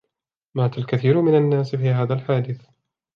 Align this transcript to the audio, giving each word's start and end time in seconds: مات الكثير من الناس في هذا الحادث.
مات 0.55 0.77
الكثير 0.77 1.21
من 1.21 1.35
الناس 1.37 1.75
في 1.75 1.89
هذا 1.89 2.13
الحادث. 2.13 2.65